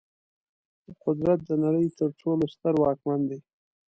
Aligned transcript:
قدرت 1.03 1.39
د 1.49 1.51
نړۍ 1.63 1.87
تر 1.99 2.09
ټولو 2.19 2.43
ستر 2.53 2.73
واکمن 2.83 3.19
دی. 3.29 3.39